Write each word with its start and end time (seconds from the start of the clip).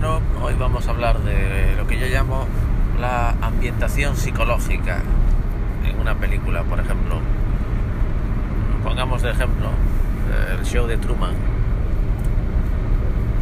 Hoy 0.00 0.54
vamos 0.56 0.86
a 0.86 0.90
hablar 0.92 1.18
de 1.22 1.74
lo 1.76 1.88
que 1.88 1.98
yo 1.98 2.06
llamo 2.06 2.46
la 3.00 3.30
ambientación 3.42 4.16
psicológica 4.16 5.02
en 5.84 5.98
una 5.98 6.14
película, 6.14 6.62
por 6.62 6.78
ejemplo. 6.78 7.16
Pongamos 8.84 9.22
de 9.22 9.32
ejemplo 9.32 9.66
eh, 9.66 10.56
el 10.56 10.64
show 10.64 10.86
de 10.86 10.98
Truman. 10.98 11.34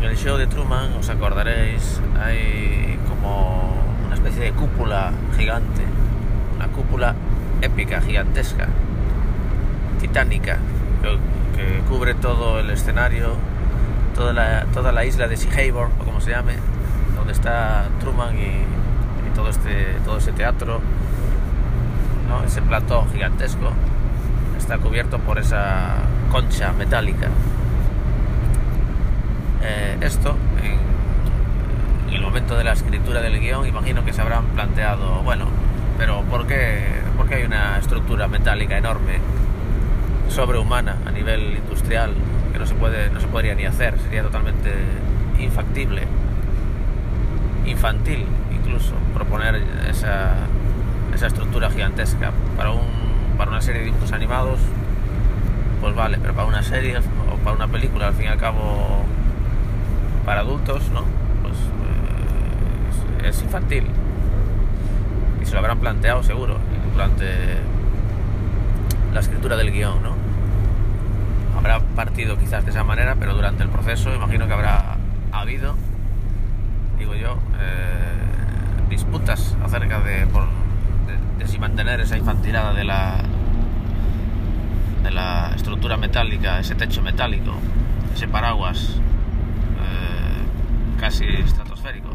En 0.00 0.09
el 0.09 0.16
show 0.16 0.39
de 0.39 0.46
Truman, 0.46 0.95
os 0.95 1.11
acordaréis, 1.11 2.00
hay 2.19 2.98
como 3.07 3.75
una 4.07 4.14
especie 4.14 4.45
de 4.45 4.52
cúpula 4.52 5.12
gigante, 5.36 5.82
una 6.57 6.68
cúpula 6.68 7.14
épica, 7.61 8.00
gigantesca, 8.00 8.68
titánica, 10.00 10.57
que 11.54 11.80
cubre 11.86 12.14
todo 12.14 12.61
el 12.61 12.71
escenario 12.71 13.35
toda 14.16 14.32
la, 14.32 14.64
toda 14.72 14.90
la 14.93 15.04
isla 15.04 15.29
de 15.29 15.36
Sea 15.36 15.52
Harbor, 15.52 15.90
o 16.00 16.04
como 16.04 16.20
se 16.20 16.30
llame, 16.30 16.54
donde 17.16 17.32
está 17.32 17.86
Truman 18.00 18.34
y, 18.36 18.64
todo, 19.34 19.50
este, 19.50 19.98
todo 20.04 20.16
ese 20.16 20.32
teatro, 20.32 20.80
¿no? 22.29 22.42
ese 22.42 22.62
plató 22.62 23.06
gigantesco, 23.12 23.70
está 24.56 24.79
cubierto 24.79 25.18
por 25.18 25.39
esa 25.39 25.96
concha 26.32 26.72
metálica. 26.72 27.29
Eh, 29.62 29.98
esto, 30.00 30.34
en, 30.62 32.08
en, 32.08 32.14
el 32.14 32.22
momento 32.22 32.56
de 32.56 32.64
la 32.64 32.72
escritura 32.72 33.20
del 33.20 33.39
guion, 33.39 33.67
imagino 33.67 34.03
que 34.05 34.14
se 34.14 34.22
habrán 34.22 34.47
planteado, 34.47 35.22
bueno, 35.22 35.44
pero 35.98 36.22
¿por 36.22 36.47
qué, 36.47 36.86
por 37.19 37.28
qué 37.28 37.36
hay 37.36 37.44
una 37.44 37.78
estructura 37.78 38.28
metálica 38.28 38.78
enorme, 38.78 39.19
sobrehumana 40.30 40.97
a 41.05 41.11
nivel 41.11 41.58
industrial? 41.58 42.14
Que 42.56 42.61
no 42.61 42.67
se 42.67 42.75
puede 42.75 43.11
no 43.11 43.20
se 43.20 43.27
podría 43.27 43.55
ni 43.55 43.67
hacer. 43.67 43.99
Sería 43.99 44.23
totalmente 44.23 44.73
infactible 45.39 46.05
infantil 47.67 48.25
incluso 48.51 48.95
proponer 49.13 49.63
esa, 49.91 50.37
esa 51.15 51.27
estructura 51.27 51.71
gigantesca. 51.71 52.33
Para 52.57 52.71
un 52.71 52.81
para 53.37 53.51
una 53.51 53.61
serie 53.61 53.81
de 53.81 53.87
dibujos 53.87 54.13
animados 54.13 54.59
pues 55.83 55.95
vale 55.95 56.17
pero 56.19 56.33
para 56.33 56.48
una 56.48 56.63
serie 56.63 56.97
o 56.98 57.37
para 57.45 57.55
una 57.55 57.69
película 57.69 58.07
al 58.07 58.15
fin 58.15 58.25
y 58.25 58.29
al 58.29 58.39
cabo 58.39 59.05
para 60.25 60.41
adultos 60.41 60.89
no 60.89 61.05
pues 61.43 61.57
eh, 63.23 63.29
es 63.29 63.43
infantil. 63.43 63.85
Y 65.43 65.45
se 65.45 65.53
lo 65.53 65.59
habrán 65.59 65.79
planteado 65.79 66.23
seguro 66.23 66.57
durante 66.95 67.27
la 69.13 69.20
escritura 69.20 69.57
del 69.57 69.73
guion 69.73 70.03
no 70.03 70.26
habrá 71.67 71.81
partido 71.81 72.39
quizás 72.39 72.64
de 72.64 72.70
esa 72.70 72.84
manera, 72.84 73.17
pero 73.17 73.34
durante 73.34 73.64
el 73.64 73.69
proceso 73.69 74.14
imagino 74.14 74.47
que 74.47 74.53
habrá 74.53 74.97
habido, 75.33 75.75
digo 76.98 77.14
yo, 77.17 77.39
eh, 77.61 78.89
disputas 78.89 79.56
acerca 79.64 80.00
de, 80.00 80.27
por, 80.28 80.45
de, 80.45 81.45
de, 81.45 81.50
si 81.50 81.58
mantener 81.58 82.00
esa 82.00 82.17
infantilada 82.17 82.73
de 82.73 82.84
la, 82.84 83.17
de 85.03 85.11
la 85.11 85.53
estructura 85.56 85.97
metálica, 85.97 86.61
ese 86.61 86.77
techo 86.77 87.03
metálico, 87.03 87.53
ese 88.14 88.28
paraguas 88.28 89.01
eh, 89.80 91.01
casi 91.01 91.25
estratosférico. 91.25 92.11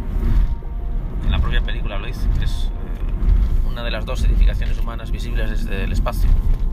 En 1.26 1.32
la 1.32 1.40
propia 1.40 1.60
película 1.62 1.98
lo 1.98 2.08
dice, 2.08 2.26
que 2.40 2.46
es 2.46 2.70
eh, 2.70 3.70
una 3.70 3.84
de 3.84 3.92
las 3.92 4.06
dos 4.06 4.24
edificaciones 4.24 4.80
humanas 4.80 5.12
visibles 5.12 5.50
desde 5.50 5.84
el 5.84 5.92
espacio 5.92 6.30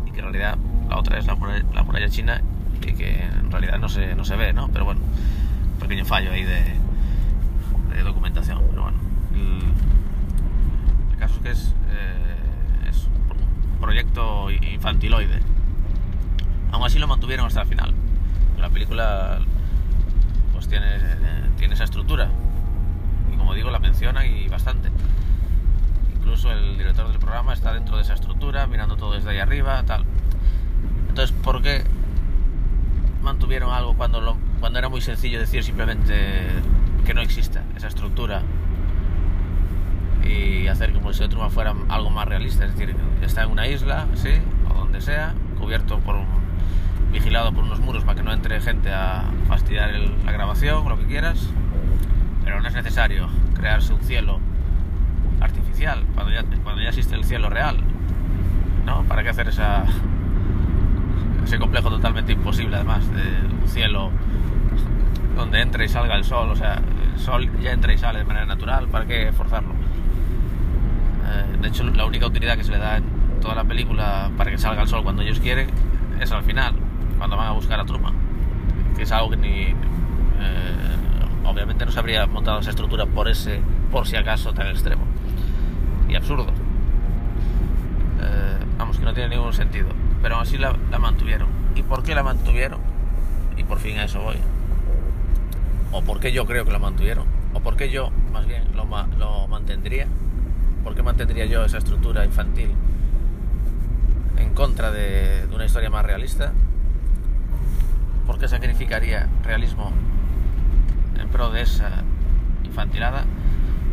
y 0.06 0.12
que 0.12 0.20
en 0.20 0.26
realidad 0.26 0.56
la 0.88 0.96
otra 0.96 1.18
es 1.18 1.26
la 1.26 1.34
muralla, 1.34 1.64
la 1.74 1.82
muralla 1.82 2.08
china 2.08 2.40
y 2.86 2.92
que 2.94 3.22
en 3.22 3.50
realidad 3.50 3.78
no 3.78 3.88
se, 3.88 4.14
no 4.14 4.24
se 4.24 4.36
ve, 4.36 4.52
¿no? 4.52 4.68
Pero 4.68 4.84
bueno, 4.84 5.00
un 5.74 5.78
pequeño 5.80 6.04
fallo 6.04 6.32
ahí 6.32 6.44
de, 6.44 6.78
documentación. 8.04 8.62
Pero 8.70 8.82
bueno, 8.82 8.98
el, 9.34 9.62
el 11.12 11.19
caso 11.19 11.34
es 11.36 11.41
que 11.41 11.50
es, 11.50 11.75
eh, 11.91 12.88
es, 12.91 13.08
un 13.72 13.78
proyecto 13.80 14.50
infantiloide. 14.50 15.41
Aún 16.72 16.84
así 16.84 16.98
lo 16.98 17.06
mantuvieron 17.06 17.47
hasta 17.47 17.62
el 17.62 17.69
final. 17.69 17.92
La 18.58 18.70
película 18.70 19.41
pues 20.53 20.69
tiene, 20.69 20.86
tiene 21.58 21.74
esa 21.74 21.84
estructura. 21.84 22.30
Y 23.32 23.36
como 23.36 23.54
digo, 23.54 23.70
la 23.70 23.78
menciona 23.78 24.26
y 24.26 24.48
bastante. 24.48 24.91
Incluso 26.16 26.53
el 26.53 26.78
director 26.78 27.08
del 27.08 27.19
programa 27.19 27.53
está 27.53 27.72
dentro 27.72 27.97
de 27.97 28.03
esa 28.03 28.14
estructura, 28.14 28.66
mirando 28.66 28.97
todo 28.97 29.14
desde 29.14 29.30
ahí 29.30 29.38
arriba, 29.38 29.82
tal. 29.84 30.04
Entonces, 31.08 31.34
¿por 31.42 31.62
qué 31.62 31.84
mantuvieron 33.28 33.71
algo 33.71 33.94
cuando, 33.94 34.22
lo, 34.22 34.39
cuando 34.59 34.78
era 34.78 34.89
muy 34.89 35.03
sencillo 35.03 35.39
decir 35.39 35.62
simplemente 35.62 36.15
que 37.05 37.12
no 37.12 37.21
exista 37.21 37.62
esa 37.77 37.89
estructura 37.89 38.43
y 40.25 40.66
hacer 40.66 40.93
Museo 40.94 41.27
de 41.27 41.31
Truman 41.31 41.50
fuera 41.50 41.75
algo 41.91 42.09
más 42.09 42.27
realista, 42.27 42.65
es 42.65 42.75
decir, 42.75 42.97
está 43.22 43.44
en 43.44 43.50
una 43.50 43.66
isla, 43.66 44.06
sí, 44.15 44.31
o 44.71 44.78
donde 44.78 45.00
sea, 45.03 45.34
cubierto 45.59 45.99
por 46.00 46.16
un, 46.16 46.27
vigilado 47.12 47.53
por 47.53 47.65
unos 47.65 47.81
muros 47.81 48.03
para 48.05 48.16
que 48.16 48.22
no 48.22 48.33
entre 48.33 48.61
gente 48.61 48.91
a 48.93 49.25
fastidiar 49.47 49.91
el, 49.91 50.12
la 50.25 50.33
grabación, 50.33 50.89
lo 50.89 50.99
que 50.99 51.05
quieras, 51.05 51.50
pero 52.45 52.60
no 52.62 52.69
es 52.69 52.75
necesario 52.75 53.28
crearse 53.55 53.93
un 53.93 54.00
cielo 54.00 54.41
artificial 55.41 56.05
cuando 56.15 56.33
ya, 56.33 56.45
cuando 56.62 56.81
ya 56.81 56.89
existe 56.89 57.15
el 57.15 57.25
cielo 57.25 57.50
real, 57.50 57.77
¿no? 58.87 59.05
¿Para 59.05 59.22
qué 59.22 59.28
hacer 59.28 59.49
esa, 59.49 59.84
ese 61.44 61.59
complejo 61.59 61.91
totalmente 61.91 62.32
imposible 62.32 62.76
además 62.76 63.09
de 63.12 63.22
un 63.62 63.69
cielo 63.69 64.10
donde 65.37 65.60
entre 65.60 65.84
y 65.84 65.88
salga 65.88 66.16
el 66.16 66.25
sol, 66.25 66.50
o 66.50 66.56
sea, 66.56 66.82
el 67.15 67.21
sol 67.21 67.49
ya 67.60 67.72
entra 67.72 67.93
y 67.93 67.99
sale 67.99 68.19
de 68.19 68.25
manera 68.25 68.44
natural, 68.44 68.88
¿para 68.88 69.06
qué 69.06 69.32
forzarlo? 69.32 69.72
Eh, 71.27 71.59
de 71.62 71.69
hecho, 71.69 71.84
la 71.84 72.04
única 72.06 72.27
utilidad 72.27 72.56
que 72.56 72.65
se 72.65 72.72
le 72.72 72.78
da 72.78 72.97
en 72.97 73.04
toda 73.41 73.54
la 73.54 73.65
película 73.65 74.31
para 74.37 74.50
que 74.50 74.59
salga 74.59 74.82
el 74.82 74.88
sol 74.88 75.03
cuando 75.04 75.22
ellos 75.22 75.38
quieren 75.38 75.69
es 76.21 76.32
al 76.32 76.43
final, 76.43 76.75
cuando 77.19 77.37
van 77.37 77.47
a 77.47 77.53
buscar 77.53 77.78
a 77.78 77.84
Truman, 77.84 78.15
que 78.97 79.03
es 79.04 79.12
algo 79.12 79.31
que 79.31 79.37
ni... 79.37 79.62
Eh, 79.62 79.75
obviamente 81.44 81.87
no 81.87 81.93
se 81.93 81.98
habría 81.98 82.27
montado 82.27 82.59
esa 82.59 82.71
estructura 82.71 83.06
por 83.06 83.28
ese, 83.28 83.60
por 83.91 84.06
si 84.06 84.16
acaso, 84.16 84.53
tan 84.53 84.66
extremo 84.66 85.04
y 86.09 86.16
absurdo. 86.16 86.48
Eh, 88.21 88.59
vamos, 88.77 88.98
que 88.98 89.04
no 89.04 89.15
tiene 89.15 89.37
ningún 89.37 89.53
sentido 89.53 89.88
pero 90.22 90.36
aún 90.36 90.42
así 90.42 90.58
la, 90.58 90.72
mantuvieron. 90.98 91.48
¿Y 91.74 91.82
por 91.82 92.02
qué 92.02 92.14
la 92.14 92.22
mantuvieron? 92.22 92.80
Y 93.56 93.64
por 93.64 93.78
fin 93.78 93.98
a 93.98 94.04
eso 94.04 94.20
voy. 94.20 94.36
¿O 95.92 96.02
por 96.02 96.20
qué 96.20 96.32
yo 96.32 96.46
creo 96.46 96.64
que 96.64 96.72
la 96.72 96.78
mantuvieron? 96.78 97.26
¿O 97.54 97.60
por 97.60 97.76
qué 97.76 97.90
yo, 97.90 98.10
más 98.32 98.46
bien, 98.46 98.64
lo, 98.74 98.86
lo 99.18 99.48
mantendría? 99.48 100.06
¿Por 100.84 100.94
qué 100.94 101.02
mantendría 101.02 101.46
yo 101.46 101.64
esa 101.64 101.78
estructura 101.78 102.24
infantil 102.24 102.70
en 104.36 104.54
contra 104.54 104.90
de, 104.90 105.46
de 105.46 105.54
una 105.54 105.64
historia 105.64 105.90
más 105.90 106.04
realista? 106.04 106.52
¿Por 108.26 108.38
qué 108.38 108.48
sacrificaría 108.48 109.28
realismo 109.44 109.92
en 111.18 111.28
pro 111.28 111.50
de 111.50 111.62
esa 111.62 112.02
infantilada? 112.64 113.24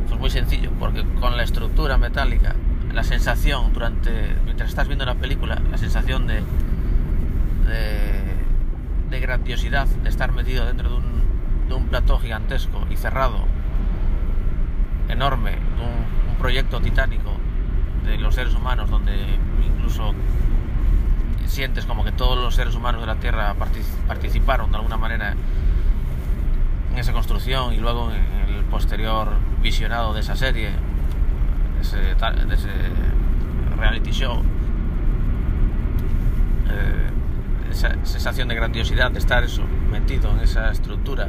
Pues 0.08 0.20
muy 0.20 0.30
sencillo, 0.30 0.72
porque 0.80 1.04
con 1.20 1.38
la 1.38 1.44
estructura 1.44 1.98
metálica 1.98 2.56
la 2.96 3.04
sensación 3.04 3.74
durante 3.74 4.38
mientras 4.46 4.70
estás 4.70 4.88
viendo 4.88 5.06
la 5.06 5.16
película 5.16 5.62
la 5.70 5.78
sensación 5.78 6.28
de 6.28 6.42
de, 9.10 9.20
grandiosidad 9.20 9.88
de 9.88 10.10
estar 10.10 10.34
metido 10.34 10.66
dentro 10.66 10.90
de 10.90 10.96
un, 10.96 11.24
de 11.68 11.74
un 11.74 11.88
plató 11.88 12.20
gigantesco 12.20 12.86
y 12.90 12.98
cerrado 12.98 13.46
enorme 15.08 15.52
un, 15.52 16.36
proyecto 16.38 16.80
titánico 16.80 17.32
de 18.06 18.18
los 18.18 18.36
seres 18.36 18.54
humanos 18.54 18.90
donde 18.90 19.14
incluso 19.66 20.14
sientes 21.46 21.86
como 21.86 22.04
que 22.04 22.12
todos 22.12 22.38
los 22.38 22.54
seres 22.54 22.76
humanos 22.76 23.02
de 23.02 23.08
la 23.08 23.16
tierra 23.16 23.54
partic 23.56 23.84
participaron 24.06 24.70
de 24.70 24.78
alguna 24.78 24.98
manera 24.98 25.34
en 26.92 26.98
esa 27.00 27.14
construcción 27.14 27.74
y 27.74 27.78
luego 27.78 28.12
en 28.12 28.56
el 28.56 28.64
posterior 28.66 29.30
visionado 29.62 30.14
de 30.14 30.20
esa 30.20 30.36
serie 30.36 30.72
ese, 31.86 31.98
de 31.98 32.56
ese 32.56 32.70
reality 33.78 34.12
show. 34.12 34.42
Eh, 36.70 37.10
esa 37.72 37.90
sensación 38.04 38.48
de 38.48 38.56
grandiosidad 38.56 39.12
de 39.12 39.20
estar 39.20 39.44
metido 39.92 40.32
en 40.32 40.40
esa 40.40 40.72
estructura 40.72 41.28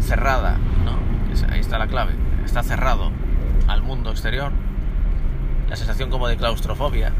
cerrada, 0.00 0.58
¿no? 0.84 0.98
ahí 1.52 1.60
está 1.60 1.78
la 1.78 1.86
clave, 1.86 2.12
está 2.44 2.62
cerrado 2.62 3.10
al 3.66 3.82
mundo 3.82 4.10
exterior. 4.10 4.52
La 5.68 5.76
sensación 5.76 6.10
como 6.10 6.28
de 6.28 6.36
claustrofobia 6.36 7.12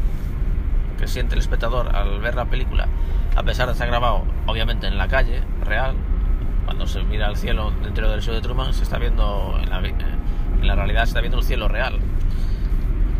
que 0.97 1.07
siente 1.07 1.35
el 1.35 1.39
espectador 1.39 1.95
al 1.95 2.19
ver 2.19 2.35
la 2.35 2.45
película, 2.45 2.87
a 3.35 3.43
pesar 3.43 3.67
de 3.67 3.73
estar 3.73 3.87
grabado, 3.87 4.23
obviamente, 4.47 4.87
en 4.87 4.97
la 4.97 5.07
calle 5.07 5.43
real, 5.63 5.95
cuando 6.65 6.87
se 6.87 7.03
mira 7.03 7.27
al 7.27 7.37
cielo 7.37 7.71
dentro 7.83 8.09
del 8.09 8.21
show 8.21 8.33
de 8.33 8.41
Truman, 8.41 8.73
se 8.73 8.83
está 8.83 8.97
viendo 8.97 9.57
en 9.61 9.69
la, 9.69 9.79
en 9.79 10.67
la 10.67 10.75
realidad 10.75 11.03
se 11.03 11.09
está 11.09 11.21
viendo 11.21 11.39
el 11.39 11.43
cielo 11.43 11.67
real 11.67 11.99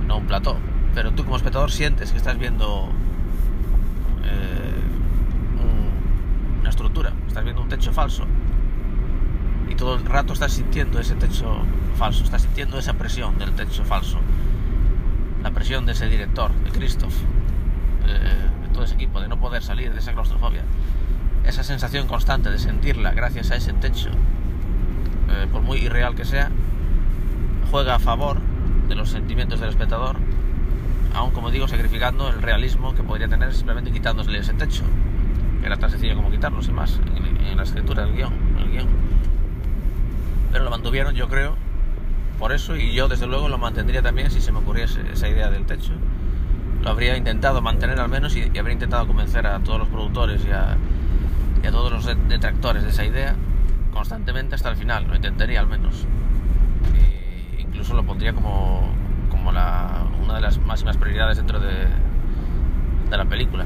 no 0.09 0.17
un 0.17 0.25
plató. 0.25 0.57
Pero 0.93 1.11
tú 1.11 1.23
como 1.23 1.37
espectador 1.37 1.71
sientes 1.71 2.11
que 2.11 2.17
estás 2.17 2.37
viendo 2.37 2.89
eh, 4.25 4.81
un, 5.63 6.59
una 6.59 6.69
estructura, 6.69 7.13
estás 7.27 7.43
viendo 7.45 7.61
un 7.61 7.69
techo 7.69 7.93
falso. 7.93 8.25
Y 9.69 9.75
todo 9.75 9.95
el 9.95 10.05
rato 10.05 10.33
estás 10.33 10.51
sintiendo 10.51 10.99
ese 10.99 11.15
techo 11.15 11.61
falso, 11.95 12.23
estás 12.23 12.41
sintiendo 12.41 12.79
esa 12.79 12.95
presión 12.95 13.37
del 13.37 13.53
techo 13.53 13.85
falso, 13.85 14.19
la 15.43 15.51
presión 15.51 15.85
de 15.85 15.91
ese 15.91 16.09
director, 16.09 16.51
de 16.63 16.71
Christoph, 16.71 17.13
de 18.05 18.67
todo 18.73 18.83
ese 18.83 18.95
equipo, 18.95 19.21
de 19.21 19.27
no 19.27 19.39
poder 19.39 19.61
salir 19.61 19.93
de 19.93 19.99
esa 19.99 20.13
claustrofobia, 20.13 20.63
esa 21.45 21.63
sensación 21.63 22.07
constante 22.07 22.49
de 22.49 22.57
sentirla 22.57 23.11
gracias 23.11 23.51
a 23.51 23.57
ese 23.57 23.73
techo, 23.73 24.09
eh, 24.09 25.47
por 25.51 25.61
muy 25.61 25.77
irreal 25.77 26.15
que 26.15 26.25
sea, 26.25 26.49
juega 27.69 27.95
a 27.95 27.99
favor 27.99 28.39
de 28.89 28.95
los 28.95 29.09
sentimientos 29.09 29.59
del 29.59 29.69
espectador, 29.69 30.17
aún 31.13 31.31
como 31.31 31.51
digo, 31.51 31.67
sacrificando 31.67 32.27
el 32.27 32.41
realismo 32.41 32.93
que 32.93 33.03
podría 33.03 33.27
tener 33.27 33.53
simplemente 33.53 33.91
quitándosle 33.91 34.39
ese 34.39 34.53
techo. 34.53 34.83
Era 35.63 35.77
tan 35.77 35.91
sencillo 35.91 36.15
como 36.15 36.31
quitarlo, 36.31 36.61
sin 36.61 36.73
más, 36.73 36.99
en, 37.15 37.55
la 37.55 37.63
escritura 37.63 38.05
del 38.05 38.15
guion, 38.15 38.33
el 38.59 38.71
guion. 38.71 38.87
Pero 40.51 40.63
lo 40.63 40.69
mantuvieron, 40.69 41.13
yo 41.13 41.27
creo, 41.27 41.55
por 42.39 42.51
eso, 42.51 42.75
y 42.75 42.93
yo 42.93 43.07
desde 43.07 43.27
luego 43.27 43.49
lo 43.49 43.57
mantendría 43.57 44.01
también 44.01 44.31
si 44.31 44.41
se 44.41 44.51
me 44.51 44.59
ocurriese 44.59 45.01
esa 45.13 45.29
idea 45.29 45.49
del 45.49 45.65
techo. 45.65 45.91
Lo 46.81 46.89
habría 46.89 47.17
intentado 47.17 47.61
mantener 47.61 47.99
al 47.99 48.09
menos 48.09 48.35
y, 48.35 48.43
habría 48.57 48.73
intentado 48.73 49.05
convencer 49.05 49.45
a 49.45 49.59
todos 49.59 49.79
los 49.79 49.89
productores 49.89 50.45
y 50.45 50.51
a, 50.51 50.77
todos 51.69 51.91
los 51.91 52.05
detractores 52.27 52.83
de 52.83 52.89
esa 52.89 53.05
idea 53.05 53.35
constantemente 53.91 54.55
hasta 54.55 54.69
el 54.69 54.77
final, 54.77 55.05
lo 55.07 55.15
intentaría 55.15 55.59
al 55.59 55.67
menos. 55.67 56.05
Incluso 57.79 57.95
lo 57.95 58.03
pondría 58.03 58.33
como, 58.33 58.81
como 59.29 59.53
la, 59.53 60.05
una 60.21 60.35
de 60.35 60.41
las 60.41 60.57
máximas 60.59 60.97
prioridades 60.97 61.37
dentro 61.37 61.59
de, 61.61 61.87
de 63.09 63.17
la 63.17 63.23
película 63.23 63.65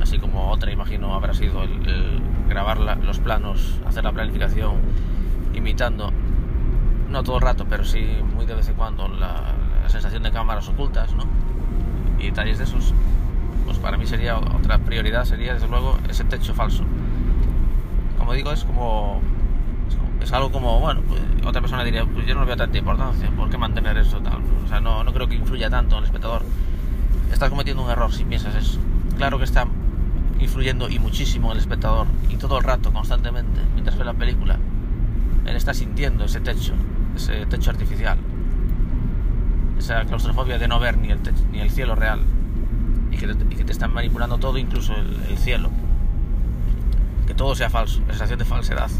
así 0.00 0.18
como 0.18 0.50
otra 0.50 0.70
imagino 0.70 1.14
habrá 1.14 1.34
sido 1.34 1.64
el, 1.64 2.22
grabar 2.48 2.78
los 2.78 3.18
planos, 3.18 3.78
hacer 3.86 4.04
la 4.04 4.12
planificación 4.12 4.76
imitando, 5.52 6.12
no 7.10 7.22
todo 7.22 7.36
el 7.36 7.42
rato, 7.42 7.66
pero 7.68 7.84
sí 7.84 8.06
muy 8.34 8.46
de 8.46 8.54
vez 8.54 8.68
en 8.68 8.74
cuando 8.74 9.08
la, 9.08 9.54
sensación 9.88 10.22
de 10.22 10.30
cámaras 10.30 10.68
ocultas, 10.68 11.14
¿no? 11.14 11.24
Y 12.18 12.26
detalles 12.26 12.58
de 12.58 12.64
esos, 12.64 12.92
pues 13.64 13.78
para 13.78 13.96
mí 13.96 14.06
sería 14.06 14.36
otra 14.36 14.78
prioridad, 14.78 15.24
sería 15.24 15.54
desde 15.54 15.66
luego 15.66 15.96
ese 16.10 16.24
techo 16.24 16.52
falso. 16.52 16.84
Como 18.18 18.34
digo, 18.34 18.52
es 18.52 18.64
como 18.64 19.22
es 20.20 20.32
algo 20.32 20.50
como, 20.50 20.80
bueno, 20.80 21.02
pues, 21.08 21.20
otra 21.46 21.60
persona 21.60 21.84
diría, 21.84 22.04
pues 22.04 22.26
yo 22.26 22.34
no 22.34 22.44
veo 22.44 22.56
tanta 22.56 22.76
importancia, 22.76 23.30
¿por 23.30 23.50
qué 23.50 23.58
mantener 23.58 23.96
eso 23.98 24.18
tal? 24.20 24.42
O 24.64 24.68
sea, 24.68 24.80
no, 24.80 25.04
no 25.04 25.12
creo 25.12 25.28
que 25.28 25.34
influya 25.34 25.70
tanto 25.70 25.96
en 25.96 26.00
el 26.00 26.04
espectador. 26.04 26.42
Estás 27.32 27.50
cometiendo 27.50 27.84
un 27.84 27.90
error 27.90 28.12
si 28.12 28.24
piensas 28.24 28.54
eso. 28.54 28.78
Claro 29.16 29.38
que 29.38 29.44
está 29.44 29.66
influyendo 30.38 30.88
y 30.88 30.98
muchísimo 30.98 31.48
en 31.48 31.52
el 31.52 31.58
espectador 31.58 32.06
y 32.28 32.36
todo 32.36 32.58
el 32.58 32.64
rato, 32.64 32.92
constantemente, 32.92 33.60
mientras 33.74 33.98
ve 33.98 34.04
la 34.04 34.14
película, 34.14 34.58
él 35.46 35.56
está 35.56 35.74
sintiendo 35.74 36.24
ese 36.24 36.40
techo, 36.40 36.74
ese 37.16 37.46
techo 37.46 37.70
artificial, 37.70 38.18
esa 39.78 40.04
claustrofobia 40.04 40.58
de 40.58 40.68
no 40.68 40.78
ver 40.78 40.98
ni 40.98 41.10
el, 41.10 41.18
ni 41.52 41.60
el 41.60 41.70
cielo 41.70 41.94
real 41.94 42.20
y 43.10 43.16
que, 43.16 43.26
te, 43.34 43.72
están 43.72 43.92
manipulando 43.92 44.38
todo, 44.38 44.58
incluso 44.58 44.94
el, 44.94 45.38
cielo, 45.38 45.70
que 47.26 47.34
todo 47.34 47.54
sea 47.54 47.70
falso, 47.70 48.00
la 48.00 48.12
sensación 48.12 48.38
de 48.38 48.44
falsedad. 48.44 48.90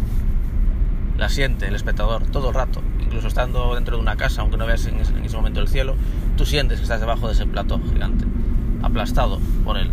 La 1.18 1.28
siente 1.28 1.66
el 1.66 1.74
espectador 1.74 2.22
todo 2.26 2.48
el 2.48 2.54
rato, 2.54 2.80
incluso 3.00 3.26
estando 3.26 3.74
dentro 3.74 3.96
de 3.96 4.02
una 4.02 4.16
casa, 4.16 4.40
aunque 4.40 4.56
no 4.56 4.66
veas 4.66 4.86
en 4.86 5.00
ese 5.00 5.36
momento 5.36 5.60
el 5.60 5.66
cielo, 5.66 5.96
tú 6.36 6.46
sientes 6.46 6.78
que 6.78 6.84
estás 6.84 7.00
debajo 7.00 7.26
de 7.26 7.32
ese 7.34 7.44
plato 7.44 7.80
gigante, 7.92 8.24
aplastado 8.82 9.40
por 9.64 9.76
él. 9.76 9.90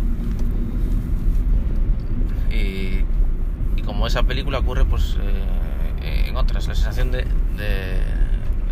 Y, 2.48 3.04
como 3.82 4.06
esa 4.06 4.22
película 4.22 4.58
ocurre 4.58 4.84
pues 4.84 5.16
eh, 6.00 6.26
en 6.28 6.36
otras, 6.36 6.68
la 6.68 6.74
sensación 6.74 7.10
de, 7.10 7.26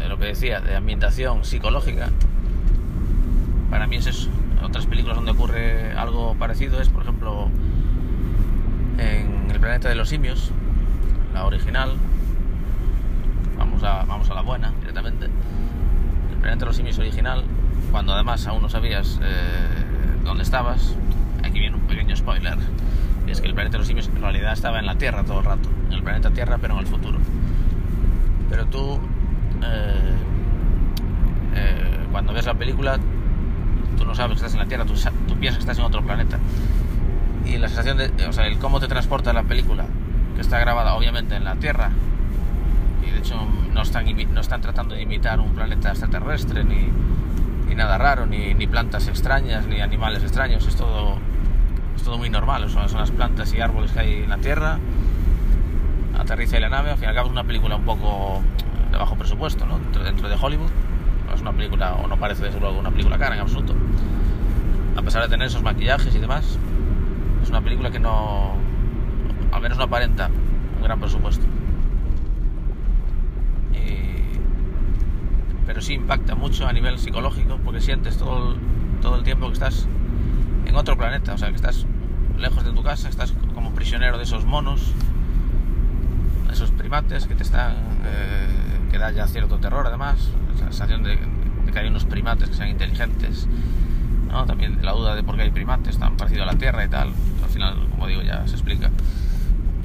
lo 0.09 0.19
que 0.19 0.27
decía, 0.27 0.61
de 0.61 0.77
ambientación 0.77 1.45
psicológica, 1.45 2.11
para 3.69 3.89
mí 3.89 3.97
es 3.97 4.07
eso. 4.07 4.29
Otras 4.63 4.87
películas 4.87 5.17
donde 5.17 5.33
ocurre 5.33 5.93
algo 5.93 6.35
parecido 6.37 6.81
es, 6.81 6.89
por 6.89 7.03
ejemplo, 7.03 7.49
en 8.99 9.51
El 9.51 9.61
planeta 9.61 9.89
de 9.89 9.97
los 9.97 10.09
simios, 10.09 10.53
la 11.33 11.45
original, 11.45 11.97
vamos 13.57 13.83
a, 13.83 14.05
vamos 14.05 14.31
a 14.31 14.35
la 14.35 14.43
buena 14.43 14.73
directamente, 14.81 15.27
El 15.27 16.37
planeta 16.41 16.61
de 16.61 16.67
los 16.67 16.77
simios 16.77 16.99
original, 16.99 17.45
cuando 17.91 18.13
además 18.13 18.47
aún 18.47 18.63
no 18.63 18.69
sabías 18.69 19.21
eh, 19.23 20.25
dónde 20.25 20.43
estabas, 20.43 20.97
aquí 21.43 21.59
viene 21.59 21.77
un 21.77 21.83
pequeño 21.83 22.17
spoiler, 22.17 22.59
es 23.27 23.41
que 23.41 23.47
el 23.47 23.55
planeta 23.55 23.73
de 23.73 23.79
los 23.79 23.87
simios 23.87 24.09
en 24.09 24.21
realidad 24.21 24.53
estaba 24.53 24.79
en 24.79 24.87
la 24.87 24.97
Tierra 24.97 25.25
todo 25.25 25.39
el 25.41 25.45
rato, 25.45 25.69
en 25.87 25.93
el 25.93 26.03
planeta 26.03 26.31
Tierra 26.31 26.59
pero 26.61 26.75
en 26.75 26.81
el 26.81 26.87
futuro. 26.87 27.19
Pero 28.51 28.67
tú, 28.67 29.01
eh, 29.63 30.15
eh, 31.55 31.99
cuando 32.13 32.33
ves 32.33 32.47
la 32.47 32.55
película, 32.55 32.99
tú 33.97 34.05
no 34.05 34.15
sabes 34.15 34.39
que 34.39 34.47
estás 34.47 34.53
en 34.53 34.61
la 34.61 34.67
Tierra, 34.67 34.85
tú, 34.85 34.95
piensas 35.39 35.59
que 35.59 35.71
estás 35.71 35.79
en 35.79 35.85
otro 35.85 36.03
planeta. 36.03 36.39
Y 37.47 37.59
la 37.59 37.69
sensación 37.69 37.99
de, 37.99 38.27
o 38.27 38.33
sea, 38.33 38.47
el 38.47 38.59
cómo 38.59 38.81
te 38.81 38.89
transporta 38.89 39.33
la 39.33 39.43
película, 39.43 39.87
que 40.35 40.41
está 40.41 40.59
grabada 40.59 40.95
obviamente 40.95 41.37
en 41.37 41.45
la 41.45 41.57
Tierra, 41.57 41.91
de 43.15 43.21
hecho 43.21 43.37
no 43.73 43.83
están, 43.83 44.07
no 44.35 44.41
están 44.41 44.61
tratando 44.61 44.95
de 44.95 45.03
imitar 45.03 45.41
un 45.41 45.55
planeta 45.55 45.91
extraterrestre, 45.91 46.65
ni, 46.65 46.89
ni 47.69 47.75
nada 47.75 47.97
raro, 47.97 48.27
ni, 48.27 48.55
ni 48.55 48.67
plantas 48.67 49.09
extrañas, 49.09 49.67
ni 49.67 49.81
animales 49.81 50.23
extraños, 50.23 50.67
es 50.67 50.77
todo 50.77 51.19
es 51.97 52.03
todo 52.03 52.19
muy 52.19 52.29
normal, 52.29 52.69
son, 52.69 52.93
las 52.93 53.11
plantas 53.13 53.55
y 53.55 53.61
árboles 53.61 53.93
que 53.93 54.01
hay 54.01 54.13
en 54.25 54.31
la 54.31 54.39
Tierra, 54.39 54.79
aterriza 56.19 56.59
y 56.59 56.61
la 56.61 56.69
nave, 56.69 56.91
al 56.91 56.97
fin 56.97 57.05
y 57.05 57.09
al 57.09 57.15
cabo 57.15 57.29
es 57.29 57.33
una 57.33 57.45
película 57.45 57.77
un 57.77 57.85
poco 57.85 58.43
de 58.91 58.99
bajo 58.99 59.15
presupuesto, 59.17 59.65
¿no? 59.65 59.79
dentro, 60.03 60.29
de 60.29 60.37
Hollywood, 60.41 60.71
no 61.29 61.35
es 61.35 61.41
una 61.41 61.53
película, 61.53 61.95
o 61.95 62.09
no 62.09 62.17
parece 62.19 62.45
desde 62.45 62.59
luego 62.59 62.79
una 62.79 62.91
película 62.91 63.17
cara 63.17 63.37
en 63.37 63.43
absoluto, 63.43 63.75
a 64.97 65.03
pesar 65.03 65.23
de 65.23 65.29
tener 65.29 65.47
esos 65.47 65.63
maquillajes 65.63 66.15
y 66.15 66.19
demás, 66.19 66.59
es 67.43 67.49
una 67.49 67.61
película 67.61 67.91
que 67.91 68.01
no, 68.01 68.55
al 69.53 69.63
menos 69.63 69.79
no 69.79 69.85
aparenta 69.85 70.29
un 70.77 70.83
gran 70.83 70.99
presupuesto. 70.99 71.47
pero 75.67 75.74
impacta 75.93 76.35
mucho 76.35 76.67
a 76.67 76.73
nivel 76.73 76.99
psicológico 76.99 77.59
porque 77.65 77.81
sientes 77.81 78.17
todo 78.17 78.57
todo 79.05 79.17
el 79.17 79.23
tiempo 79.23 79.49
que 79.49 79.53
estás 79.53 79.87
en 80.65 80.75
otro 80.77 80.97
planeta, 80.97 81.35
o 81.35 81.39
sea, 81.39 81.51
que 81.51 81.57
estás 81.57 81.85
lejos 82.39 82.65
de 82.65 82.73
tu 82.73 82.83
casa, 82.83 83.11
estás 83.11 83.35
como 83.55 83.75
prisionero 83.75 84.17
de 84.17 84.25
esos 84.25 84.47
monos, 84.47 84.95
de 86.47 86.55
esos 86.55 86.71
primates 86.71 87.27
que 87.27 87.35
te 87.35 87.43
están, 87.43 87.75
eh, 88.07 88.47
que 88.91 88.97
da 88.97 89.11
ya 89.13 89.27
cierto 89.27 89.59
terror 89.59 89.87
además, 89.87 90.31
la 90.55 90.59
sensación 90.59 91.03
de, 91.03 91.19
que 91.71 91.79
hay 91.79 91.89
unos 91.89 92.07
primates 92.07 92.49
que 92.49 92.55
sean 92.55 92.71
inteligentes, 92.71 93.47
también 94.47 94.79
la 94.83 94.93
duda 94.93 95.15
de 95.15 95.23
por 95.23 95.37
qué 95.37 95.43
hay 95.43 95.51
primates 95.51 95.99
tan 95.99 96.17
parecidos 96.17 96.49
a 96.49 96.53
la 96.53 96.59
Tierra 96.59 96.83
y 96.83 96.89
tal, 96.89 97.13
al 97.43 97.51
final, 97.51 97.87
como 97.91 98.07
digo, 98.07 98.23
ya 98.23 98.47
se 98.49 98.55
explica 98.55 98.91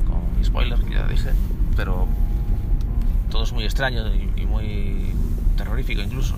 con 0.08 0.44
spoilers 0.44 0.82
que 0.82 0.92
ya 0.92 1.06
dije, 1.08 1.32
pero 1.76 2.08
todo 3.30 3.44
es 3.44 3.52
muy 3.52 3.66
extraño 3.66 4.06
y 4.38 4.46
muy 4.46 5.14
terrorífico 5.60 6.02
incluso. 6.02 6.36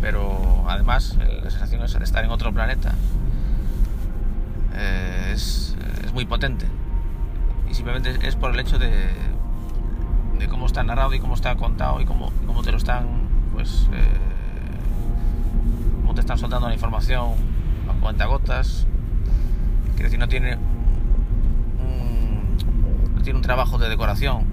Pero 0.00 0.64
además 0.68 1.16
la 1.42 1.50
sensación 1.50 1.80
de 1.80 2.04
estar 2.04 2.24
en 2.24 2.30
otro 2.30 2.52
planeta 2.52 2.94
eh, 4.74 5.32
es, 5.32 5.74
muy 6.12 6.24
potente. 6.26 6.66
Y 7.70 7.74
simplemente 7.74 8.26
es 8.26 8.36
por 8.36 8.52
el 8.52 8.60
hecho 8.60 8.78
de, 8.78 8.90
cómo 10.48 10.66
está 10.66 10.82
narrado 10.82 11.14
y 11.14 11.20
cómo 11.20 11.34
está 11.34 11.54
contado 11.56 12.00
y 12.00 12.04
cómo, 12.04 12.32
cómo 12.46 12.62
te 12.62 12.70
lo 12.70 12.78
están 12.78 13.28
pues 13.52 13.88
eh, 13.92 14.04
cómo 16.00 16.14
te 16.14 16.20
están 16.20 16.38
soltando 16.38 16.68
la 16.68 16.74
información 16.74 17.32
a 17.88 18.00
cuenta 18.00 18.26
gotas. 18.26 18.86
Quiere 19.94 20.04
decir 20.04 20.18
no 20.18 20.28
tiene 20.28 20.56
un, 21.78 23.14
no 23.14 23.22
tiene 23.22 23.38
un 23.38 23.42
trabajo 23.42 23.78
de 23.78 23.88
decoración 23.88 24.44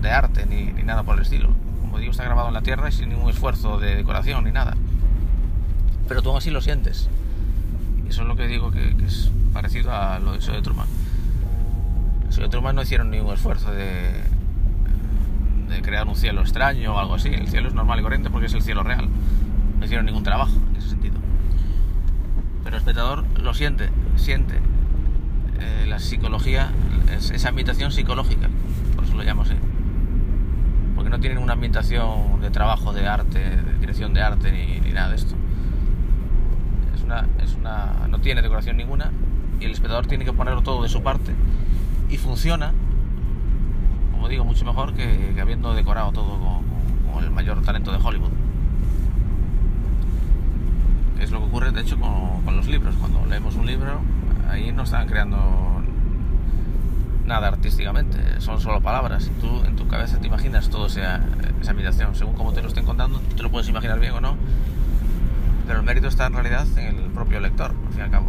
de 0.00 0.10
arte 0.10 0.46
ni, 0.46 0.64
ni 0.72 0.82
nada 0.82 1.02
por 1.02 1.16
el 1.16 1.22
estilo 1.22 1.61
como 1.92 2.00
digo, 2.00 2.12
está 2.12 2.24
grabado 2.24 2.48
en 2.48 2.54
la 2.54 2.62
tierra 2.62 2.88
y 2.88 2.92
sin 2.92 3.10
ningún 3.10 3.28
esfuerzo 3.28 3.78
de 3.78 3.96
decoración 3.96 4.44
ni 4.44 4.50
nada. 4.50 4.74
Pero 6.08 6.22
tú 6.22 6.30
aún 6.30 6.38
así 6.38 6.50
lo 6.50 6.62
sientes. 6.62 7.10
Eso 8.08 8.22
es 8.22 8.28
lo 8.28 8.34
que 8.34 8.46
digo 8.46 8.70
que, 8.70 8.96
es 9.06 9.30
parecido 9.52 9.92
a 9.92 10.18
lo 10.18 10.32
de 10.32 10.38
eso 10.38 10.52
de 10.52 10.62
Truman. 10.62 10.86
Eso 12.30 12.40
de 12.40 12.48
Truman 12.48 12.74
no 12.74 12.80
hicieron 12.80 13.10
ningún 13.10 13.34
esfuerzo 13.34 13.70
de, 13.72 14.10
de 15.68 15.82
crear 15.82 16.08
un 16.08 16.16
cielo 16.16 16.40
extraño 16.40 16.94
o 16.94 16.98
algo 16.98 17.16
así. 17.16 17.28
El 17.28 17.48
cielo 17.48 17.68
es 17.68 17.74
normal 17.74 18.00
y 18.00 18.02
corriente 18.02 18.30
porque 18.30 18.46
es 18.46 18.54
el 18.54 18.62
cielo 18.62 18.82
real. 18.82 19.06
No 19.78 19.84
hicieron 19.84 20.06
ningún 20.06 20.22
trabajo 20.22 20.56
en 20.70 20.76
ese 20.76 20.88
sentido. 20.88 21.16
Pero 22.64 22.74
el 22.74 22.80
espectador 22.80 23.26
lo 23.38 23.52
siente, 23.52 23.90
siente 24.16 24.54
eh, 25.60 25.84
la 25.86 25.98
psicología, 25.98 26.72
esa 27.10 27.50
ambientación 27.50 27.92
psicológica, 27.92 28.48
por 28.96 29.04
eso 29.04 29.14
lo 29.14 29.24
llamo 29.24 29.42
así 29.42 29.52
no 31.12 31.20
tienen 31.20 31.38
una 31.38 31.52
ambientación 31.52 32.40
de 32.40 32.50
trabajo 32.50 32.92
de 32.92 33.06
arte, 33.06 33.38
de 33.38 33.78
dirección 33.78 34.14
de 34.14 34.22
arte 34.22 34.50
ni, 34.50 34.90
nada 34.92 35.10
de 35.10 35.16
esto. 35.16 35.36
Es 36.94 37.02
una, 37.02 37.28
es 37.44 37.54
una, 37.54 38.08
no 38.08 38.18
tiene 38.20 38.42
decoración 38.42 38.78
ninguna 38.78 39.12
y 39.60 39.66
el 39.66 39.72
espectador 39.72 40.06
tiene 40.06 40.24
que 40.24 40.32
ponerlo 40.32 40.62
todo 40.62 40.82
de 40.82 40.88
su 40.88 41.02
parte 41.02 41.34
y 42.08 42.16
funciona 42.16 42.72
como 44.22 44.28
digo, 44.28 44.44
mucho 44.44 44.64
mejor 44.64 44.94
que, 44.94 45.34
habiendo 45.40 45.74
decorado 45.74 46.12
todo 46.12 46.38
con, 46.38 47.24
el 47.24 47.30
mayor 47.32 47.60
talento 47.62 47.90
de 47.90 47.98
Hollywood. 47.98 48.30
Es 51.20 51.32
lo 51.32 51.40
que 51.40 51.44
ocurre, 51.46 51.72
de 51.72 51.80
hecho, 51.80 51.98
con, 51.98 52.56
los 52.56 52.68
libros. 52.68 52.94
Cuando 53.00 53.26
leemos 53.26 53.56
un 53.56 53.66
libro, 53.66 54.00
ahí 54.48 54.70
no 54.70 54.84
están 54.84 55.08
creando 55.08 55.71
nada 57.32 57.48
artísticamente, 57.48 58.18
son 58.40 58.60
solo 58.60 58.82
palabras. 58.82 59.30
Tú 59.40 59.64
en 59.64 59.74
tu 59.74 59.88
cabeza 59.88 60.18
te 60.18 60.26
imaginas 60.26 60.68
todo 60.68 60.86
esa, 60.86 61.22
esa 61.62 61.70
habitación. 61.70 62.14
Según 62.14 62.34
como 62.34 62.52
te 62.52 62.60
lo 62.60 62.68
estén 62.68 62.84
contando, 62.84 63.20
te 63.34 63.42
lo 63.42 63.50
puedes 63.50 63.68
imaginar 63.70 63.98
bien 63.98 64.12
o 64.12 64.20
no. 64.20 64.36
Pero 65.66 65.78
el 65.78 65.86
mérito 65.86 66.08
está 66.08 66.26
en 66.26 66.34
realidad 66.34 66.66
en 66.76 66.98
el 66.98 67.10
propio 67.10 67.40
lector, 67.40 67.70
al 67.70 67.92
fin 67.92 68.00
y 68.00 68.02
al 68.02 68.10
cabo. 68.10 68.26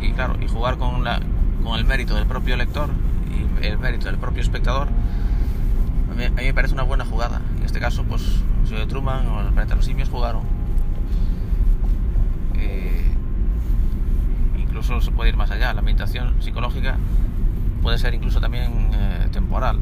y 0.00 0.12
claro, 0.12 0.36
y 0.40 0.48
jugar 0.48 0.78
con 0.78 1.04
la, 1.04 1.20
con 1.62 1.78
el 1.78 1.84
mérito 1.84 2.14
del 2.14 2.26
propio 2.26 2.56
lector 2.56 2.88
y 3.60 3.66
el 3.66 3.78
mérito 3.78 4.06
del 4.06 4.18
propio 4.18 4.42
espectador, 4.42 4.88
a 6.10 6.14
mí, 6.14 6.24
me 6.34 6.54
parece 6.54 6.74
una 6.74 6.82
buena 6.82 7.04
jugada. 7.04 7.40
En 7.58 7.64
este 7.64 7.80
caso, 7.80 8.04
pues, 8.04 8.22
de 8.70 8.86
Truman 8.86 9.26
o 9.26 9.40
el 9.42 9.52
planeta 9.52 9.74
los 9.74 9.84
simios 9.84 10.08
jugaron. 10.08 10.42
Eh, 12.56 12.91
incluso 14.82 15.00
se 15.00 15.12
puede 15.12 15.30
ir 15.30 15.36
más 15.36 15.50
allá. 15.50 15.72
La 15.72 15.82
meditación 15.82 16.42
psicológica 16.42 16.96
puede 17.82 17.98
ser 17.98 18.14
incluso 18.14 18.40
también 18.40 18.90
eh, 18.92 19.28
temporal. 19.30 19.78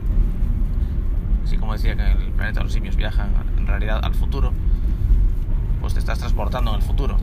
Así 1.44 1.56
como 1.56 1.72
decía 1.72 1.96
que 1.96 2.12
el 2.12 2.32
planeta 2.32 2.60
de 2.60 2.64
los 2.64 2.72
simios 2.72 2.96
viajan 2.96 3.30
en 3.56 3.66
realidad 3.66 4.00
al 4.02 4.14
futuro, 4.14 4.52
pues 5.80 5.94
te 5.94 6.00
estás 6.00 6.18
transportando 6.18 6.70
en 6.70 6.76
el 6.76 6.82
futuro 6.82 7.18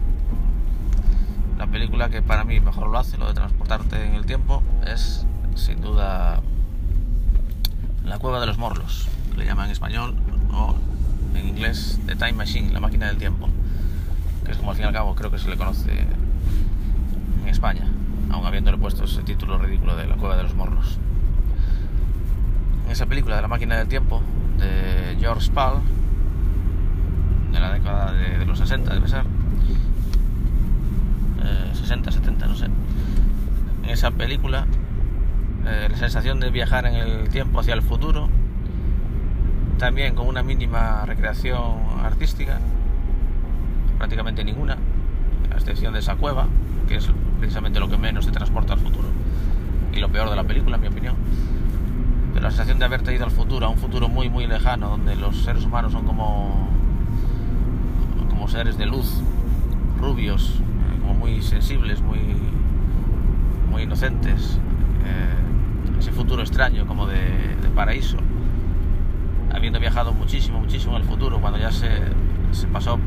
la 1.57 1.67
película 1.67 2.09
que 2.09 2.21
para 2.21 2.43
mí 2.43 2.59
mejor 2.59 2.87
lo 2.87 2.99
hace, 2.99 3.17
lo 3.17 3.27
de 3.27 3.33
transportarte 3.33 4.05
en 4.05 4.13
el 4.13 4.25
tiempo, 4.25 4.61
es 4.85 5.25
sin 5.55 5.81
duda 5.81 6.41
La 8.05 8.19
Cueva 8.19 8.39
de 8.39 8.45
los 8.45 8.59
Morlos, 8.59 9.07
que 9.31 9.37
le 9.39 9.45
llaman 9.45 9.65
en 9.65 9.71
español, 9.71 10.15
o 10.53 10.75
en 11.33 11.47
inglés 11.47 11.99
The 12.05 12.15
Time 12.15 12.33
Machine, 12.33 12.71
la 12.71 12.79
máquina 12.79 13.07
del 13.07 13.17
tiempo, 13.17 13.49
que 14.45 14.51
es 14.51 14.57
como 14.57 14.69
al 14.69 14.75
fin 14.75 14.85
y 14.85 14.87
al 14.87 14.93
cabo 14.93 15.15
creo 15.15 15.31
que 15.31 15.39
se 15.39 15.49
le 15.49 15.57
conoce 15.57 16.05
España, 17.49 17.87
aun 18.29 18.45
habiéndole 18.45 18.77
puesto 18.77 19.05
ese 19.05 19.23
título 19.23 19.57
ridículo 19.57 19.95
de 19.95 20.07
La 20.07 20.15
Cueva 20.15 20.35
de 20.35 20.43
los 20.43 20.55
Morlos. 20.55 20.99
En 22.85 22.91
esa 22.91 23.05
película 23.05 23.35
de 23.35 23.41
la 23.41 23.47
máquina 23.47 23.77
del 23.77 23.87
tiempo, 23.87 24.21
de 24.57 25.17
George 25.19 25.51
Pal, 25.51 25.81
de 27.51 27.59
la 27.59 27.71
década 27.71 28.11
de, 28.11 28.45
los 28.45 28.59
60 28.59 28.93
debe 28.93 29.07
ser, 29.07 29.23
60, 31.73 32.11
70, 32.11 32.47
no 32.47 32.55
sé. 32.55 32.65
En 32.65 33.89
esa 33.89 34.11
película, 34.11 34.65
eh, 35.65 35.87
la 35.89 35.97
sensación 35.97 36.39
de 36.39 36.49
viajar 36.49 36.85
en 36.85 36.95
el 36.95 37.29
tiempo 37.29 37.59
hacia 37.59 37.73
el 37.73 37.81
futuro, 37.81 38.29
también 39.77 40.15
con 40.15 40.27
una 40.27 40.43
mínima 40.43 41.05
recreación 41.05 41.99
artística, 42.03 42.59
prácticamente 43.97 44.43
ninguna, 44.43 44.77
excepción 45.57 45.93
de 45.93 45.99
esa 45.99 46.15
cueva, 46.15 46.47
que 46.87 46.95
es 46.95 47.09
precisamente 47.39 47.79
lo 47.79 47.89
que 47.89 47.97
menos 47.97 48.25
te 48.25 48.31
transporta 48.31 48.73
al 48.73 48.79
futuro, 48.79 49.07
y 49.93 49.99
lo 49.99 50.09
peor 50.09 50.29
de 50.29 50.35
la 50.35 50.43
película, 50.43 50.75
en 50.75 50.81
mi 50.81 50.87
opinión. 50.87 51.15
Pero 52.33 52.43
la 52.43 52.51
sensación 52.51 52.79
de 52.79 52.85
haberte 52.85 53.13
ido 53.13 53.25
al 53.25 53.31
futuro, 53.31 53.65
a 53.65 53.69
un 53.69 53.77
futuro 53.77 54.09
muy, 54.09 54.29
muy 54.29 54.47
lejano, 54.47 54.89
donde 54.89 55.15
los 55.15 55.43
seres 55.43 55.65
humanos 55.65 55.91
son 55.91 56.05
como, 56.05 56.69
como 58.29 58.47
seres 58.47 58.77
de 58.77 58.85
luz, 58.85 59.21
rubios, 59.99 60.61
muy 61.17 61.41
sensibles, 61.41 62.01
muy, 62.01 62.19
muy 63.69 63.83
inocentes. 63.83 64.59
Eh, 65.05 65.99
ese 65.99 66.11
futuro 66.11 66.41
extraño 66.41 66.85
como 66.85 67.07
de, 67.07 67.17
paraíso. 67.75 68.17
Habiendo 69.53 69.79
viajado 69.79 70.13
muchísimo, 70.13 70.59
muchísimo 70.59 70.97
el 70.97 71.03
futuro, 71.03 71.39
cuando 71.39 71.59
ya 71.59 71.71
se, 71.71 71.89
se 72.51 72.67
pasó, 72.67 72.99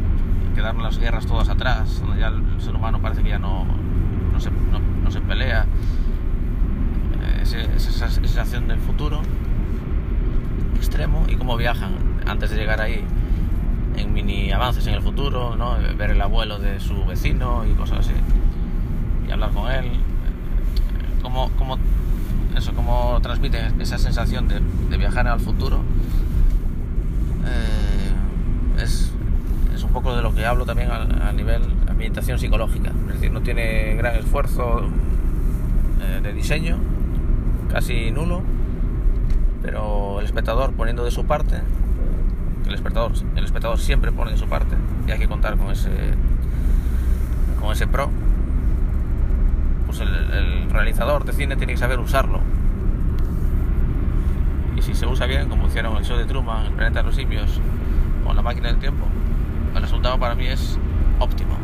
quedaron 0.60 0.82
las 0.82 0.98
guerras 0.98 1.24
todas 1.24 1.48
atrás, 1.48 2.00
donde 2.00 2.20
ya 2.20 2.28
el 2.28 2.60
ser 2.60 2.74
humano 2.74 3.00
parece 3.00 3.22
que 3.22 3.30
ya 3.30 3.38
no, 3.38 3.64
no, 4.30 4.38
se, 4.38 4.50
no, 4.50 5.10
se 5.10 5.20
pelea. 5.22 5.64
Eh, 7.22 7.42
esa 7.76 8.10
sensación 8.10 8.68
del 8.68 8.78
futuro 8.78 9.22
extremo 10.76 11.24
y 11.28 11.36
cómo 11.36 11.56
viajan 11.56 11.94
antes 12.26 12.50
de 12.50 12.56
llegar 12.56 12.82
ahí 12.82 13.02
en 13.96 14.12
mini 14.12 14.52
avances 14.52 14.86
en 14.86 14.94
el 14.94 15.02
futuro, 15.02 15.56
¿no? 15.56 15.76
ver 15.96 16.10
el 16.10 16.20
abuelo 16.20 16.58
de 16.58 16.78
su 16.78 17.06
vecino 17.06 17.64
y 17.66 17.72
cosas 17.72 18.00
así, 18.00 18.14
y 19.26 19.30
hablar 19.30 19.52
con 19.52 19.70
él, 19.70 19.90
cómo, 21.22 21.50
cómo, 21.56 21.78
eso, 22.54 22.74
cómo 22.74 23.18
transmite 23.22 23.72
esa 23.78 23.96
sensación 23.96 24.46
de, 24.46 24.96
viajar 24.98 25.26
al 25.26 25.40
futuro, 25.40 25.80
eh, 27.46 27.89
un 29.90 29.94
poco 29.94 30.14
de 30.14 30.22
lo 30.22 30.32
que 30.32 30.46
hablo 30.46 30.64
también 30.64 30.88
a, 30.88 31.32
nivel 31.32 31.62
ambientación 31.88 32.38
psicológica, 32.38 32.92
es 33.08 33.14
decir, 33.14 33.32
no 33.32 33.40
tiene 33.40 33.96
gran 33.96 34.14
esfuerzo 34.14 34.88
eh, 36.00 36.20
de 36.22 36.32
diseño, 36.32 36.78
casi 37.72 38.12
nulo, 38.12 38.42
pero 39.62 40.20
el 40.20 40.26
espectador 40.26 40.72
poniendo 40.74 41.04
de 41.04 41.10
su 41.10 41.26
parte 41.26 41.60
el 42.70 42.74
espectador, 42.74 43.12
el 43.34 43.44
espectador 43.44 43.78
siempre 43.78 44.12
pone 44.12 44.30
de 44.30 44.36
su 44.36 44.46
parte 44.46 44.76
y 45.06 45.10
hay 45.10 45.18
que 45.18 45.26
contar 45.26 45.56
con 45.56 45.72
ese, 45.72 45.90
con 47.60 47.72
ese 47.72 47.88
pro, 47.88 48.10
pues 49.86 49.98
el, 49.98 50.70
realizador 50.70 51.24
de 51.24 51.32
cine 51.32 51.56
tiene 51.56 51.72
que 51.72 51.78
saber 51.78 51.98
usarlo. 51.98 52.40
Y 54.76 54.82
si 54.82 54.94
se 54.94 55.04
usa 55.04 55.26
bien, 55.26 55.48
como 55.48 55.66
hicieron 55.66 55.96
el 55.96 56.04
show 56.04 56.16
de 56.16 56.26
Truman, 56.26 56.66
el 56.66 56.72
planeta 56.72 57.00
de 57.00 57.06
los 57.06 57.16
simios 57.16 57.60
o 58.24 58.32
la 58.32 58.40
máquina 58.40 58.68
del 58.68 58.78
tiempo, 58.78 59.04
el 59.80 59.84
resultado 59.84 60.18
para 60.18 60.34
mí 60.34 60.46
es 60.46 60.78
óptimo. 61.18 61.59